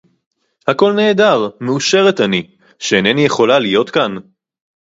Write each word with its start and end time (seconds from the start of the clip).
הכול 0.67 0.93
נהדר! 0.93 1.49
מאושרת 1.61 2.19
אני, 2.21 2.55
שהנני 2.79 3.21
יכולה 3.25 3.59
להיות 3.59 3.89
כאן. 3.89 4.15